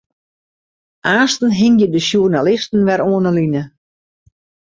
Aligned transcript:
Aansten 1.11 1.51
hingje 1.57 1.87
de 1.93 1.99
sjoernalisten 2.03 2.83
wer 2.89 3.01
oan 3.11 3.25
'e 3.27 3.31
line. 3.39 3.63